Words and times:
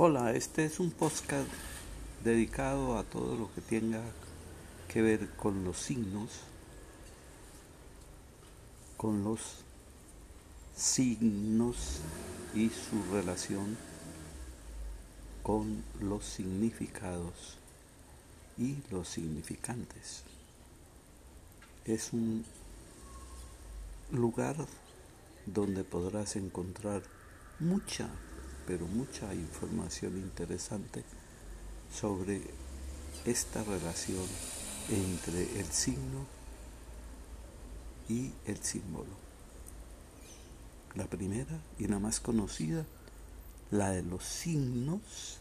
Hola, 0.00 0.30
este 0.30 0.64
es 0.64 0.78
un 0.78 0.92
podcast 0.92 1.48
dedicado 2.22 2.98
a 2.98 3.02
todo 3.02 3.36
lo 3.36 3.52
que 3.52 3.60
tenga 3.60 4.00
que 4.86 5.02
ver 5.02 5.28
con 5.30 5.64
los 5.64 5.76
signos, 5.76 6.30
con 8.96 9.24
los 9.24 9.40
signos 10.76 11.98
y 12.54 12.68
su 12.68 13.12
relación 13.12 13.76
con 15.42 15.82
los 15.98 16.24
significados 16.24 17.58
y 18.56 18.76
los 18.92 19.08
significantes. 19.08 20.22
Es 21.84 22.12
un 22.12 22.44
lugar 24.12 24.54
donde 25.46 25.82
podrás 25.82 26.36
encontrar 26.36 27.02
mucha 27.58 28.08
pero 28.68 28.86
mucha 28.86 29.32
información 29.32 30.18
interesante 30.18 31.02
sobre 31.90 32.42
esta 33.24 33.64
relación 33.64 34.26
entre 34.90 35.58
el 35.58 35.64
signo 35.64 36.26
y 38.10 38.30
el 38.44 38.58
símbolo. 38.62 39.16
La 40.96 41.06
primera 41.06 41.58
y 41.78 41.86
la 41.86 41.98
más 41.98 42.20
conocida, 42.20 42.84
la 43.70 43.88
de 43.88 44.02
los 44.02 44.22
signos 44.22 45.38